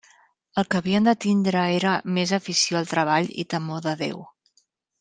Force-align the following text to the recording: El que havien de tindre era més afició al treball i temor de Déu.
El 0.61 0.65
que 0.71 0.79
havien 0.79 1.09
de 1.09 1.13
tindre 1.25 1.61
era 1.75 1.91
més 2.17 2.33
afició 2.39 2.81
al 2.81 2.89
treball 2.95 3.31
i 3.45 3.47
temor 3.55 3.85
de 3.87 3.95
Déu. 4.05 4.27